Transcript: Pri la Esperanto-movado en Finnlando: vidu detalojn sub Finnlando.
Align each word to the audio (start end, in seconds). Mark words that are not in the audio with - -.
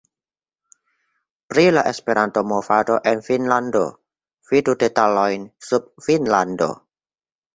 Pri 1.53 1.65
la 1.75 1.83
Esperanto-movado 1.89 2.95
en 3.11 3.21
Finnlando: 3.27 3.83
vidu 4.53 4.75
detalojn 4.85 5.47
sub 5.69 5.89
Finnlando. 6.07 6.71